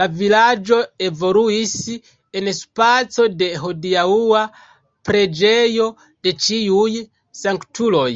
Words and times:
La 0.00 0.04
vilaĝo 0.20 0.76
evoluis 1.06 1.72
en 2.40 2.50
spaco 2.58 3.26
de 3.42 3.50
hodiaŭa 3.64 4.44
preĝejo 5.10 5.90
de 6.28 6.36
Ĉiuj 6.46 6.96
sanktuloj. 7.44 8.10